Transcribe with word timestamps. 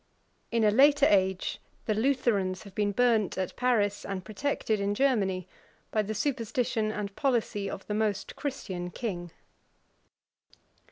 In 0.49 0.63
a 0.63 0.71
later 0.71 1.05
age 1.07 1.59
the 1.85 1.93
Lutherans 1.93 2.63
have 2.63 2.73
been 2.73 2.91
burnt 2.91 3.37
at 3.37 3.55
Paris, 3.55 4.03
and 4.03 4.25
protected 4.25 4.79
in 4.79 4.95
Germany, 4.95 5.47
by 5.91 6.01
the 6.01 6.15
superstition 6.15 6.91
and 6.91 7.15
policy 7.15 7.69
of 7.69 7.85
the 7.85 7.93
most 7.93 8.35
Christian 8.35 8.89
king. 8.89 9.29